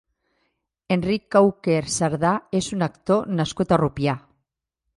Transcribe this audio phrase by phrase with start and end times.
[0.95, 2.31] Enric Auquer Sardà
[2.63, 4.17] és un actor nascut a Rupià.